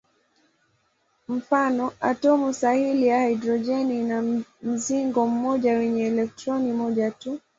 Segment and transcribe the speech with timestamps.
[1.27, 7.39] Mfano: atomu sahili ya hidrojeni ina mzingo mmoja wenye elektroni moja tu.